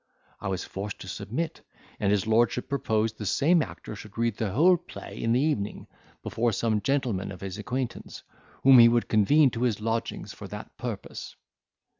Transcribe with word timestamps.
I 0.39 0.47
was 0.47 0.63
forced 0.63 0.97
to 1.01 1.07
submit; 1.07 1.61
and 1.99 2.11
his 2.11 2.25
lordship 2.25 2.67
proposed 2.67 3.19
the 3.19 3.25
same 3.27 3.61
actor 3.61 3.95
should 3.95 4.17
read 4.17 4.35
the 4.37 4.49
whole 4.49 4.75
play 4.75 5.21
in 5.21 5.31
the 5.31 5.39
evening, 5.39 5.85
before 6.23 6.53
some 6.53 6.81
gentlemen 6.81 7.31
of 7.31 7.41
his 7.41 7.59
acquaintance, 7.59 8.23
whom 8.63 8.79
he 8.79 8.89
would 8.89 9.07
convene 9.09 9.51
to 9.51 9.61
his 9.61 9.79
lodgings 9.79 10.33
for 10.33 10.47
that 10.47 10.75
purpose. 10.75 11.35